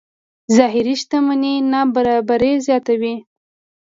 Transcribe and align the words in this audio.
ظاهري 0.57 0.93
شتمنۍ 1.01 1.55
نابرابرۍ 1.71 2.53
زیاتوي. 2.65 3.15